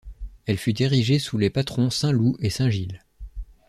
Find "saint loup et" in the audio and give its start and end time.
1.91-2.49